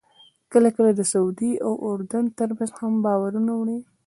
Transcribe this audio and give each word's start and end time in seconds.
کله 0.51 0.69
کله 0.77 0.91
د 0.95 1.01
سعودي 1.11 1.51
او 1.65 1.73
اردن 1.87 2.25
ترمنځ 2.37 2.71
هم 2.79 2.93
بارونه 3.05 3.51
وړي. 3.55 3.79